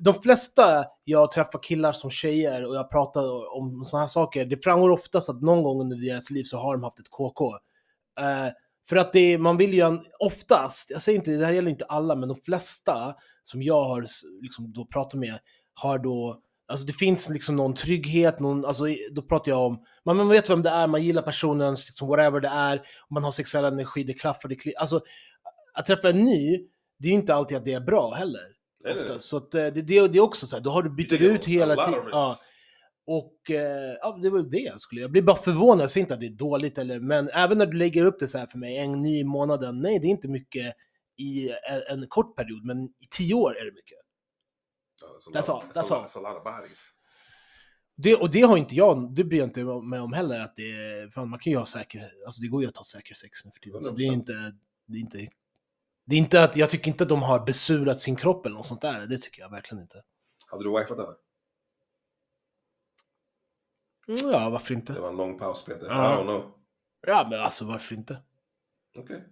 [0.01, 4.63] de flesta jag träffar killar som tjejer och jag pratar om sådana här saker, det
[4.63, 7.45] framgår oftast att någon gång under deras liv så har de haft ett KK.
[8.19, 8.51] Uh, eh,
[8.89, 11.85] för att det, man vill ju en, oftast, jag säger inte, det här gäller inte
[11.85, 14.07] alla, men de flesta som jag har
[14.41, 15.39] liksom då pratat med
[15.73, 20.17] har då, alltså det finns liksom någon trygghet, någon, alltså då pratar jag om, man,
[20.17, 23.65] man vet vem det är, man gillar personens, liksom whatever det är, man har sexuell
[23.65, 25.01] energi, det klaffar, det kli, alltså
[25.73, 26.57] att träffa en ny,
[26.99, 28.58] det är ju inte alltid att det är bra heller.
[28.85, 29.19] Ofta.
[29.19, 31.45] Så att, eh, det, det, det är också så här, då har du bytt ut
[31.45, 32.03] hela tiden.
[32.11, 32.35] Ja,
[33.05, 36.03] och eh, ja, det var väl det jag skulle Jag blir bara förvånad, jag säger
[36.03, 38.47] inte att det är dåligt eller, men även när du lägger upp det så här
[38.47, 40.75] för mig, en ny i månaden, nej det är inte mycket
[41.17, 43.97] i en, en kort period, men i tio år är det mycket.
[45.33, 46.03] That's all, That's all.
[46.03, 46.89] that's a lot of bodies.
[47.95, 51.13] Det, och det har inte jag, det bryr jag inte med om heller, att det
[51.13, 53.51] fan, man kan ju ha säker, alltså det går ju att ha säker sex nu
[53.51, 53.81] för tiden.
[53.81, 54.13] Så det är 100%.
[54.13, 54.33] inte,
[54.87, 55.27] det är inte,
[56.09, 58.65] det är inte att, jag tycker inte att de har besurat sin kropp eller något
[58.67, 60.01] sånt där, det tycker jag verkligen inte.
[60.51, 61.15] Hade du wifat henne?
[64.07, 64.93] Mm, Ja, varför inte?
[64.93, 65.87] Det var en lång paus Peter.
[65.87, 66.13] Ja.
[66.13, 66.51] I don't know.
[67.07, 68.17] Ja, men alltså varför inte?
[68.97, 69.23] Okej.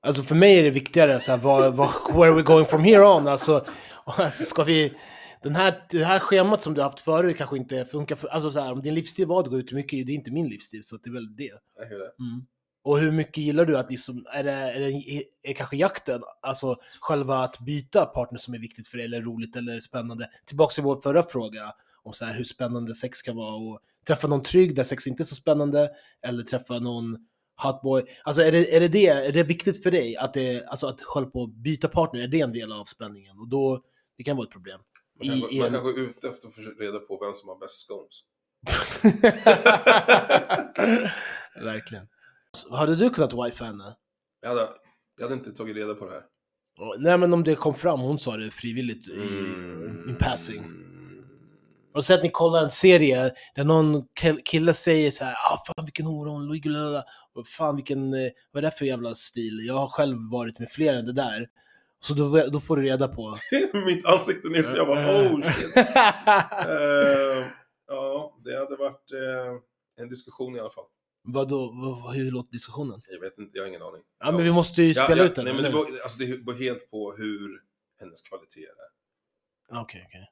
[0.00, 2.84] Alltså för mig är det viktigare så här, vad, vad, where are we going from
[2.84, 3.28] here on?
[3.28, 3.66] Alltså,
[4.04, 4.94] alltså ska vi...
[5.42, 8.28] Den här, det här schemat som du har haft förut kanske inte funkar för...
[8.28, 10.48] Alltså så här, om din livsstil var att gå ut mycket, det är inte min
[10.48, 11.52] livsstil, så det är väl det.
[11.76, 12.12] Jag hör det.
[12.18, 12.46] Mm.
[12.88, 16.76] Och hur mycket gillar du att liksom, är det, är det är kanske jakten, alltså
[17.00, 20.30] själva att byta partner som är viktigt för dig, eller roligt eller spännande?
[20.46, 24.28] Tillbaka till vår förra fråga om så här, hur spännande sex kan vara och träffa
[24.28, 25.90] någon trygg där sex inte är så spännande,
[26.26, 27.18] eller träffa någon
[27.62, 28.04] hotboy.
[28.24, 31.00] Alltså är det, är det det, är det viktigt för dig att det, alltså att
[31.00, 33.38] hålla på byta partner, är det en del av spänningen?
[33.38, 33.82] Och då,
[34.16, 34.80] det kan vara ett problem.
[35.18, 37.58] Man i man en- kanske är ute efter att få reda på vem som har
[37.58, 38.24] bäst scones.
[41.64, 42.06] Verkligen.
[42.70, 43.96] Hade du kunnat wifi henne?
[44.42, 44.68] Jag hade,
[45.18, 46.22] jag hade inte tagit reda på det här.
[46.98, 50.08] Nej men om det kom fram, hon sa det frivilligt i Mm.
[50.08, 50.64] in passing.
[51.94, 55.62] Och så att ni kollar en serie där någon kill- kille säger så här, ah
[55.66, 57.02] fan vilken hora hon ligger
[57.56, 59.60] fan vilken, eh, vad är det för jävla stil?
[59.66, 61.48] Jag har själv varit med fler än det där.
[62.00, 63.34] Så då, då får du reda på.
[63.86, 65.76] Mitt ansikte nyss, jag bara oh shit.
[66.68, 67.46] Eh,
[67.88, 70.84] ja, det hade varit eh, en diskussion i alla fall.
[71.32, 73.00] Vadå, vad, hur låter diskussionen?
[73.10, 74.02] Jag vet inte, jag har ingen aning.
[74.20, 75.44] Ja men vi måste ju Ja, spela ja, ut den.
[75.44, 77.60] Nej, men det beror, alltså, det beror helt på hur
[78.00, 79.78] hennes kvalitet är.
[79.82, 80.28] Okej, okej.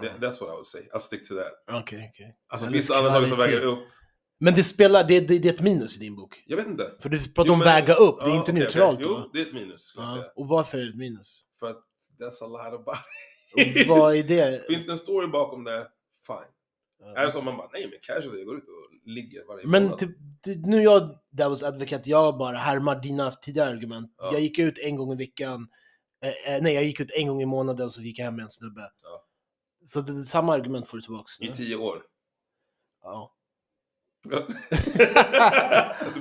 [0.00, 0.82] Det, that's what I would say.
[0.92, 1.80] I'll stick to that.
[1.82, 2.36] Okej, okej.
[2.48, 3.78] Alltså Hennes vissa andra saker som väger upp
[4.40, 6.42] Men det spelar, det, det, det är ett minus i din bok.
[6.46, 6.92] Jag vet inte.
[7.00, 9.06] För du pratar Jo, om men- väga upp, det är Ja, inte neutralt då.
[9.08, 10.14] Jo, det är ett minus skulle jag Ja.
[10.16, 10.32] säga.
[10.36, 11.44] Och varför är det ett minus?
[11.58, 11.82] För att
[12.20, 12.86] that's a lot of
[13.54, 14.66] Och vad är det?
[14.68, 15.88] Finns det en story bakom det,
[16.26, 16.36] fine.
[16.36, 17.24] Är Ja.
[17.24, 19.98] det som man bara, nej men casually, jag går ut och ligger varje Men månad.
[19.98, 20.16] typ,
[20.66, 24.14] nu jag Devil's Advocate, jag bara härmar dina tidigare argument.
[24.18, 24.32] Ja.
[24.32, 25.68] Jag gick ut en gång i veckan,
[26.24, 28.36] eh, eh, nej jag gick ut en gång i månaden och så gick jag hem
[28.36, 28.80] med en snubbe.
[29.02, 29.26] Ja.
[29.86, 31.40] Så det, det, samma argument får du tillbaks.
[31.40, 31.54] I nu.
[31.54, 32.02] tio år.
[33.02, 33.30] Ja.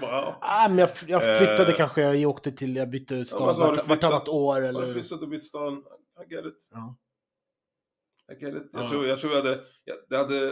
[0.02, 0.38] bara, ja.
[0.42, 1.76] Ah, men jag, jag flyttade Eh.
[1.78, 4.94] kanske, jag åkte till, jag bytte stad du vart, vartannat år Har du eller...
[4.94, 5.84] flyttat och bytt stan?
[6.30, 6.68] I get it.
[6.72, 6.98] Ja.
[8.32, 8.70] I get it.
[8.74, 8.88] Jag, Ja.
[8.90, 10.52] tror, jag tror jag hade, jag, det hade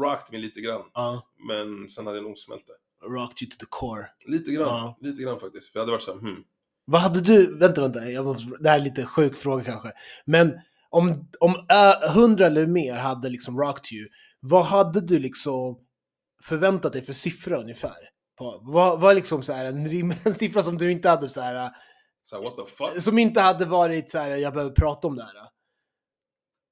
[0.00, 0.82] rocked mig lite grann.
[0.94, 3.06] Ja, Men sen hade jag nog smält det.
[3.08, 4.06] rocked you to the core.
[4.26, 4.66] Lite grann.
[4.68, 4.98] Ja.
[5.00, 5.72] Lite grann faktiskt.
[5.72, 6.44] För jag hade varit såhär, hmm.
[6.86, 9.92] Vad hade du, vänta vänta, jag måste, det här är lite sjuk fråga kanske.
[10.24, 10.52] Men
[10.90, 14.08] om, om ö, 100 eller mer hade liksom rocked you,
[14.40, 15.78] vad hade du liksom
[16.42, 17.96] förväntat dig för siffra ungefär?
[18.38, 21.70] På, vad vad liksom så här, en, en siffra som du inte hade så här,
[22.22, 23.02] Så här, what the fuck?
[23.02, 25.32] som inte hade varit så här, jag behöver prata om det här.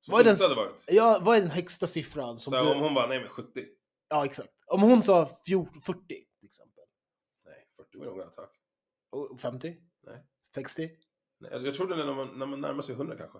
[0.04, 0.84] Som vad är den- varit.
[0.88, 2.70] Ja, vad är den högsta siffran som Så du...
[2.70, 3.64] om hon bara, nej men 70.
[4.08, 4.48] Ja, exakt.
[4.66, 6.84] Om hon sa 14, 40 till exempel.
[7.46, 8.50] Nej, 40 var nog en attack.
[9.10, 9.76] Och 50?
[10.06, 10.22] Nej.
[10.54, 10.90] 60?
[11.40, 13.38] Nej, jag, jag tror det är när man, när man närmar sig 100 kanske.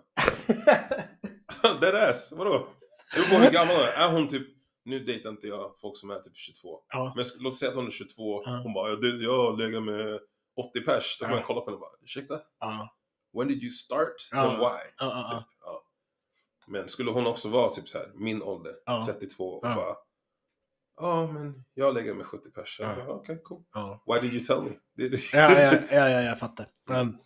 [1.81, 2.69] Dead ass, vadå?
[3.15, 3.93] Det beror på hur gammal hon är.
[3.93, 4.47] Är hon typ,
[4.85, 6.81] nu dejtar inte jag folk som är typ 22.
[6.89, 7.13] ja.
[7.17, 8.61] Men låt säga att hon är 22, Ja.
[8.63, 10.21] hon bara, jag, jag har legat med
[10.57, 11.17] 80 pers.
[11.21, 11.31] Då Ja.
[11.37, 12.41] jag kolla på henne och bara, ursäkta?
[12.61, 12.97] Ja.
[13.39, 14.15] When did you start?
[14.35, 14.79] And why?
[14.99, 15.47] Typ.
[16.67, 19.07] Men skulle hon också vara typ så här, min ålder, Ja.
[19.11, 19.75] 32 och Ja.
[19.75, 19.95] bara
[21.01, 22.77] Ja men jag lägger med 70 pers.
[22.81, 23.05] Ja.
[23.09, 23.63] Okej, cool.
[23.73, 24.05] ja.
[24.07, 24.71] Why did you tell me?
[25.33, 26.67] Ja, ja, ja, ja, jag fattar.
[26.91, 27.17] Um,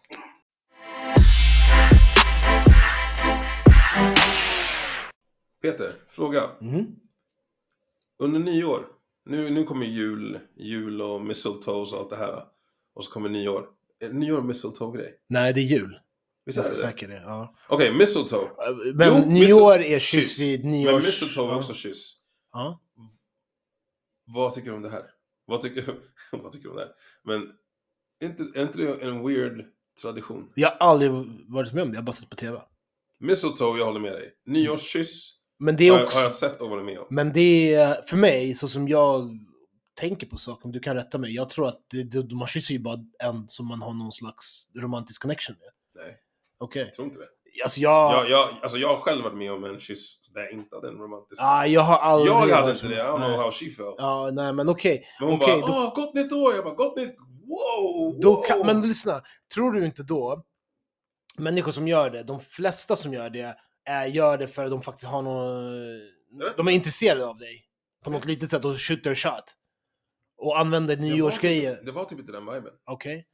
[5.62, 6.42] Peter, fråga.
[6.60, 6.86] mhm.
[8.18, 8.86] Under nyår,
[9.24, 12.44] nu, nu kommer jul, jul och mistletoes och allt det här.
[12.94, 13.66] Och så kommer nyår.
[14.00, 15.14] Är nyår mistletoe-grej?
[15.28, 16.00] Nej, det är jul.
[16.46, 17.14] Visst är det säker det.
[17.22, 17.54] Ja.
[17.68, 18.48] Okej, mistletoe.
[18.94, 20.92] Men Jo, nyår är kyss vid nyårs...
[20.92, 22.14] Men mistletoe är också kyss.
[22.52, 22.80] Ja.
[24.24, 25.02] Vad tycker du om det här?
[25.46, 25.84] Vad tycker,
[26.32, 26.92] vad tycker du om det här?
[27.24, 27.48] Men
[28.22, 29.64] inte, är inte det en weird
[30.02, 30.52] tradition?
[30.54, 31.10] Jag har aldrig
[31.48, 32.60] varit med om det, jag har bara sett på TV.
[33.18, 34.32] Mistletoe, jag håller med dig.
[34.46, 36.18] Nyårskyss Men det har, är jag- också...
[36.18, 37.06] har jag sett och varit med om.
[37.10, 39.38] Men det är, för mig, så som jag
[39.94, 42.74] tänker på saker, om du kan rätta mig, jag tror att det, det, man kysser
[42.74, 45.68] ju bara en som man har någon slags romantisk connection med.
[46.58, 46.82] Okej.
[46.82, 47.28] jag tror inte det.
[47.62, 48.12] Alltså jag...
[48.12, 50.88] Jag, jag, alltså jag har själv varit med om en kyss där jag inte hade
[50.88, 51.42] en romantisk...
[51.42, 52.32] ah, jag har aldrig...
[52.32, 53.94] jag hade inte det, I don't know how she felt.
[53.98, 55.06] Ja, nej men okej.
[55.20, 56.54] Men hon okej, bara, då- åh, gott nytt år!
[56.54, 57.16] Jag bara, gott nytt...
[57.46, 58.20] Wow!
[58.20, 58.42] Då wow.
[58.42, 59.22] kan, men lyssna,
[59.54, 60.44] tror du inte då,
[61.38, 64.82] människor som gör det, de flesta som gör det, är, gör det för att de
[64.82, 65.72] faktiskt har någon...
[66.56, 67.62] De är intresserade av dig.
[68.04, 69.44] På något litet sätt och skjuter shot.
[70.38, 72.72] Och använder Det var typ- Det var typ inte den viben.
[72.86, 73.26] Okej?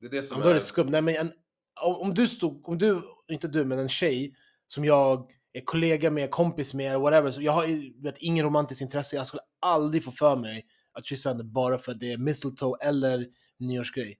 [0.00, 0.54] Det är det som Ja, då är är...
[0.54, 0.90] det skumt.
[0.90, 1.32] Nej, men en,
[1.80, 4.34] om, om du stod, om du, inte du, men en tjej
[4.66, 7.30] som jag är kollega med, kompis med, whatever.
[7.30, 9.16] Så jag har vet, ingen romantiskt intresse.
[9.16, 12.76] Jag skulle aldrig få för mig att kyssa henne bara för att det är mistletoe
[12.80, 13.26] eller
[13.58, 14.18] nyårsgrej.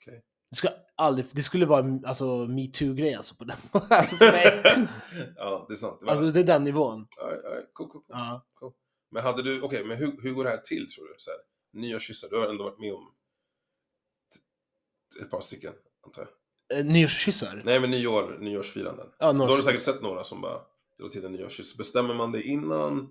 [0.00, 0.22] Okej.
[0.50, 3.56] Det skulle aldrig, det skulle vara en, alltså metoo-grej alltså på den.
[3.90, 4.62] alltså, mig.
[5.36, 6.00] ja, det är sant.
[6.00, 7.06] Det alltså det är den nivån.
[7.16, 8.04] Ja, ja, cool, cool, cool.
[8.08, 8.44] Ja.
[9.10, 11.14] Men hade du, okej, men hur, hur går det här till tror du?
[11.18, 11.38] Så här,
[11.72, 13.14] nyårskyssar, du har ändå varit med om
[15.22, 15.72] ett par stycken,
[16.06, 16.37] antar jag.
[16.74, 17.62] Eh, Nyårskyssar?
[17.64, 19.06] Nej, men nyår, nyårsfiranden.
[19.18, 20.58] Ja, Då har du säkert sett några som bara
[21.00, 21.76] drar till en nyårskyss.
[21.76, 23.08] Bestämmer man det innan?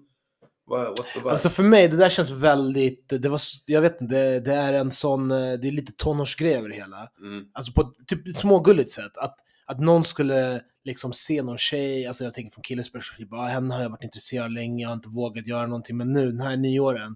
[0.70, 1.32] What's the vibe?
[1.32, 4.74] Alltså för mig, det där känns väldigt, det var, jag vet inte, det, det är
[4.74, 7.10] en sån, eh, det är lite tonårsgrej över det hela.
[7.22, 7.46] mm.
[7.54, 9.18] Alltså på ett typ smågulligt sätt.
[9.18, 13.42] Att, att någon skulle liksom se någon tjej, alltså jag tänker från killens perspektiv, bara,
[13.42, 16.14] "Ah, henne har jag varit intresserad av länge, jag har inte vågat göra någonting, men
[16.14, 17.16] nu, den här nyåren,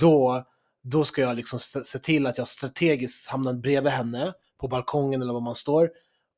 [0.00, 0.44] då,
[0.82, 4.32] då ska jag liksom se, se till att jag strategiskt hamnar bredvid henne,
[4.64, 5.90] på balkongen eller var man står,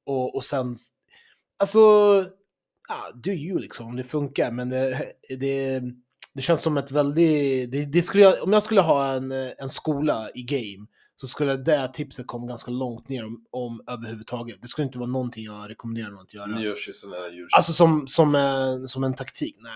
[0.06, 0.74] och, och sen,
[1.58, 1.80] alltså,
[2.88, 5.82] ja, do you liksom, om det funkar, men det, det,
[6.34, 9.68] det känns som ett väldigt, det, det skulle jag, om jag skulle ha en, en
[9.68, 10.86] skola i game,
[11.16, 14.62] så skulle det tipset komma ganska långt ner om, om överhuvudtaget.
[14.62, 16.46] Det skulle inte vara någonting jag rekommenderar någon att göra.
[16.46, 17.56] Nyårskyssen eller julkyssen.
[17.56, 19.56] Alltså som, som, en, som en taktik?
[19.60, 19.72] Nej.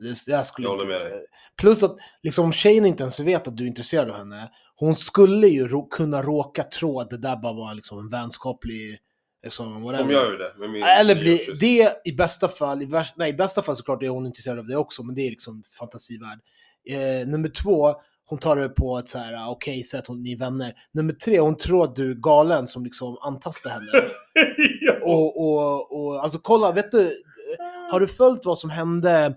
[0.00, 0.12] Nej.
[0.14, 1.26] Det, jag skulle Jag håller inte, med dig.
[1.56, 4.96] Plus att liksom, om tjejen inte ens vet att du är intresserad av henne, hon
[4.96, 8.98] skulle ju rå, kunna råka tro att det där bara var liksom, en vänskaplig...
[9.44, 9.92] Liksom.
[9.94, 11.60] Som jag gjorde med min Eller nyårskyss.
[11.60, 14.66] det i bästa fall, i, värst, nej, i bästa fall såklart är hon intresserad av
[14.66, 16.38] det också, men det är liksom fantasivärld.
[16.90, 17.94] Eh, nummer två,
[18.26, 20.74] hon tar det på ett så här, ah, okej sätt, hon ni är vänner.
[20.92, 23.90] Nummer tre, hon tror att du är galen som liksom antastar henne.
[24.80, 24.92] ja.
[25.02, 27.22] och, och, och alltså kolla, vet du,
[27.90, 29.34] har du följt vad som hände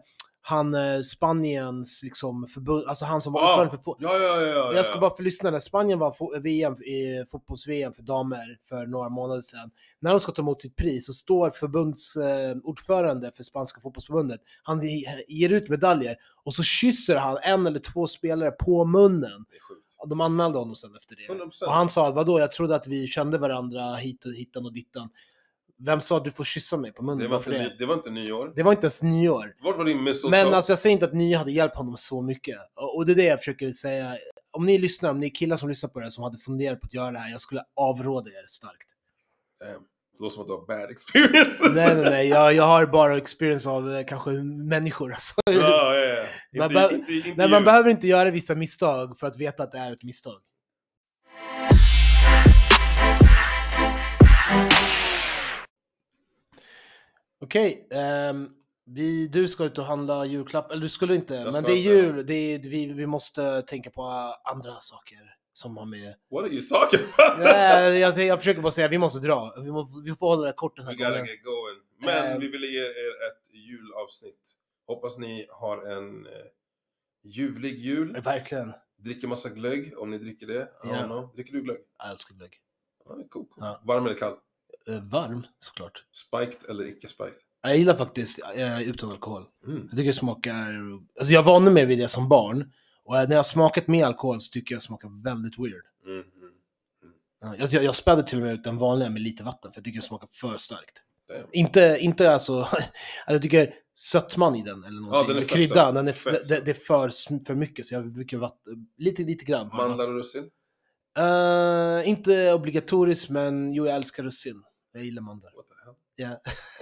[0.50, 4.42] han eh, Spaniens liksom förbund, alltså han som var Ah, ordförande för fo- Ja, ja,
[4.42, 4.48] ja.
[4.48, 8.86] ja, jag ska bara för lyssnarna, Spanien var fo- VM, i fotbolls-VM för damer för
[8.86, 9.72] några månader sedan.
[10.00, 14.88] När de ska ta emot sitt pris så står förbundsordförande eh, för spanska fotbollsförbundet, han
[14.88, 19.46] ge- ger ut medaljer och så kysser han en eller två spelare på munnen.
[20.08, 21.34] De anmälde honom sen efter det.
[21.44, 21.64] 100%.
[21.66, 25.10] Och han sa, vadå, jag trodde att vi kände varandra hit och hittan och dittan.
[25.80, 27.20] Vem sa att du får kyssa mig på munnen?
[27.24, 27.76] Det var, inte, det?
[27.80, 28.54] det var inte nyår.
[28.56, 29.56] det var inte ens nyår.
[29.64, 30.44] Vart var din mistletoe?
[30.44, 32.58] Men alltså jag säger inte att ni hade hjälpt honom så mycket.
[32.76, 34.18] Och och det är det jag försöker säga.
[34.52, 36.82] Om ni lyssnar, om ni är killar som lyssnar på det här som hade funderat
[36.82, 38.88] på att göra det här, jag skulle avråda er starkt.
[39.66, 39.84] Damn.
[40.18, 41.76] Det låter som att du har bad experiences.
[41.76, 44.30] nej, nej, nej, jag, jag har bara experience av eh, kanske
[44.70, 45.12] människor.
[45.14, 45.34] Alltså.
[45.46, 46.24] Ja, ja, ja.
[46.58, 49.64] Man Inte, behöver- inte, inte Nej, man behöver inte göra vissa misstag för att veta
[49.64, 50.42] att det är ett misstag.
[57.42, 58.50] Okej, ehm,
[58.86, 61.72] vi, du ska ut och handla julklapp, eller du skulle inte, Jag men ska det
[61.72, 61.90] är inte.
[61.90, 64.04] jul, det är, vi, vi måste tänka på
[64.44, 65.18] andra saker
[65.54, 66.16] som har med...
[66.32, 67.40] What are you talking about?
[67.44, 70.54] Nej, jag, jag försöker bara säga, vi måste dra, vi, må, vi får hålla det
[70.54, 71.26] kort den här We gotta gången.
[71.26, 71.80] get going.
[72.00, 72.40] Men Eh.
[72.40, 74.52] vi ville ge er ett julavsnitt.
[74.88, 76.32] Hoppas ni har en eh,
[77.24, 78.22] ljuvlig jul.
[78.22, 80.54] Verkligen, Dricker massa glögg om ni dricker det.
[80.62, 80.90] I Ja.
[80.90, 81.36] don't know.
[81.36, 81.78] Dricker du glögg?
[81.98, 82.52] jag älskar glögg.
[83.06, 83.46] Ja, cool, cool.
[83.58, 83.82] Ja.
[83.84, 84.34] Varm eller kall?
[84.88, 86.04] Eh, varm, såklart.
[86.12, 87.34] Spiked eller icke spiked?
[87.62, 89.46] Jag gillar faktiskt eh, utan alkohol.
[89.68, 89.80] Mm.
[89.82, 90.76] Jag tycker det smakar...
[91.18, 92.72] Alltså jag vande mig vid det som barn.
[93.04, 95.84] Och eh, när jag smakat med alkohol så tycker jag det smakar väldigt weird.
[96.06, 96.26] Mm, mm.
[97.42, 99.86] Ja, Jag, jag, spädde till och med ut den vanliga med lite vatten för jag
[99.86, 101.04] tycker det smakar för starkt.
[101.28, 101.48] Damn.
[101.52, 102.62] Inte, inte alltså...
[102.62, 102.88] alltså
[103.28, 105.36] jag tycker sötman i den eller någonting.
[105.36, 107.10] den är kryddan, den är, Fett det, det är för,
[107.46, 109.68] för mycket så jag brukar vatten, lite, lite grann.
[109.68, 110.50] Mandlar och russin?
[111.18, 114.64] Eh, inte obligatoriskt men jo jag älskar russin.
[114.92, 115.52] Jag gillar mandlar.
[115.56, 115.96] What the hell?
[116.16, 116.40] Ja.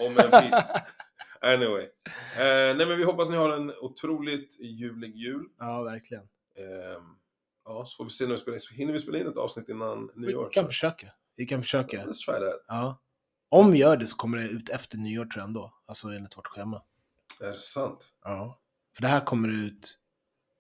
[0.08, 0.72] Om en bit.
[1.42, 1.84] Anyway.
[2.36, 5.46] Eh, nej men vi hoppas ni har en otroligt ljuvlig jul.
[5.60, 6.24] ja, verkligen.
[6.24, 7.04] Ehm,
[7.66, 8.62] ja, så får vi se när vi spelar in.
[8.62, 10.44] Så hinner vi spela in ett avsnitt innan nyår?
[10.46, 11.12] Vi kan försöka.
[11.36, 11.98] Vi kan försöka.
[12.06, 12.66] Let's try that.
[12.68, 13.02] Ja.
[13.50, 15.74] Om vi gör det så kommer det ut efter nyår tror jag ändå.
[15.86, 16.84] Alltså enligt vårt schema.
[17.42, 18.14] Är det sant?
[18.24, 18.60] Ja.
[18.96, 19.98] För det här kommer ut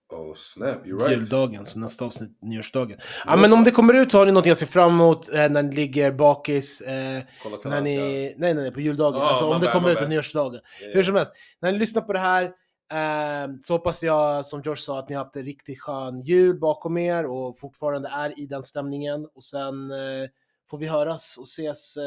[0.09, 1.11] Oh snap, you're right.
[1.11, 2.99] juldagen, så nästa avsnitt nyårsdagen.
[3.25, 5.49] Ja men om det kommer ut så har ni något att se fram emot eh,
[5.49, 6.81] när ni ligger bakis.
[6.81, 7.83] Eh, Kolla när kanalen.
[7.83, 9.19] ni, nej, nej, nej, på juldagen.
[9.21, 10.61] Ja, alltså om det bär, kommer ut på nyårsdagen.
[10.81, 12.43] Ja, Hur som helst, när ni lyssnar på det här
[12.91, 16.59] eh, så hoppas jag, som George sa, att ni har haft en riktigt skön jul
[16.59, 19.27] bakom er och fortfarande är i den stämningen.
[19.35, 20.29] Och sen eh,
[20.69, 22.03] får vi höras och ses eh,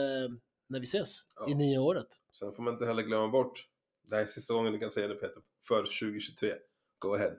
[0.69, 1.49] när vi ses Ja.
[1.49, 2.07] i nya året.
[2.33, 3.65] Sen får man inte heller glömma bort,
[4.09, 6.53] det här är sista gången du kan säga det Peter, för 2023.
[6.99, 7.31] Go ahead.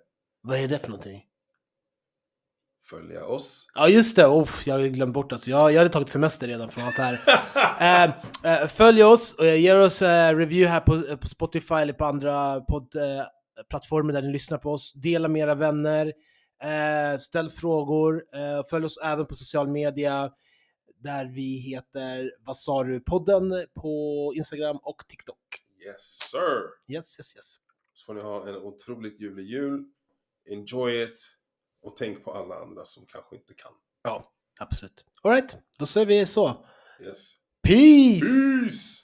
[0.41, 1.25] Vad är det för någonting?
[2.89, 3.67] Följa oss.
[3.73, 5.49] Ja just det, Uff, jag har glömt bort alltså.
[5.49, 7.19] Jag, jag hade tagit semester redan från allt det här.
[7.81, 8.03] Eh,
[8.43, 12.05] eh, följ oss och ge oss eh, review här på, eh, på Spotify eller på
[12.05, 14.93] andra poddplattformar eh, där ni lyssnar på oss.
[14.93, 16.13] Dela med era vänner.
[17.19, 18.23] Ställ frågor.
[18.69, 20.31] Följ oss även på social media
[21.03, 25.37] där vi heter Vad sa du podden på Instagram och TikTok.
[25.85, 26.93] Yes sir.
[26.93, 27.55] Yes, yes, yes.
[27.93, 29.85] Så får ni ha en otroligt ljuvlig jul
[30.45, 31.19] enjoy it
[31.81, 33.71] och tänk på alla andra som kanske inte kan.
[34.03, 35.05] Ja, absolut.
[35.23, 36.65] Alright, då säger vi så.
[37.01, 37.33] Yes.
[37.63, 38.19] Peace!
[38.21, 38.99] Peace!